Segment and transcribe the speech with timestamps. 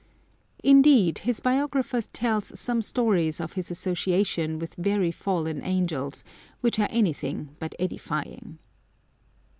[0.01, 0.03] ^
[0.63, 6.23] Indeed, his biographer tells some stories of his association with very fallen angels,
[6.61, 8.57] which are any thing but edifying.